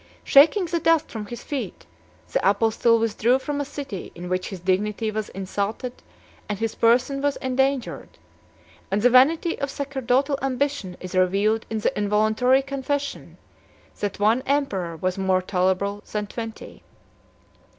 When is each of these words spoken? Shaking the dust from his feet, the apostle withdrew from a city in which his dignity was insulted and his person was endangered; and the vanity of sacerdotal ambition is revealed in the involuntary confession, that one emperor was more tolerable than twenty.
Shaking 0.23 0.65
the 0.65 0.79
dust 0.79 1.11
from 1.11 1.27
his 1.27 1.43
feet, 1.43 1.85
the 2.31 2.49
apostle 2.49 2.97
withdrew 2.97 3.37
from 3.37 3.61
a 3.61 3.63
city 3.65 4.11
in 4.15 4.29
which 4.29 4.47
his 4.49 4.59
dignity 4.59 5.11
was 5.11 5.29
insulted 5.29 5.93
and 6.49 6.57
his 6.57 6.73
person 6.73 7.21
was 7.21 7.35
endangered; 7.35 8.17
and 8.89 9.03
the 9.03 9.11
vanity 9.11 9.59
of 9.59 9.69
sacerdotal 9.69 10.39
ambition 10.41 10.97
is 10.99 11.13
revealed 11.13 11.67
in 11.69 11.81
the 11.81 11.95
involuntary 11.95 12.63
confession, 12.63 13.37
that 13.99 14.19
one 14.19 14.41
emperor 14.47 14.97
was 14.97 15.19
more 15.19 15.39
tolerable 15.39 16.01
than 16.11 16.25
twenty. 16.25 16.81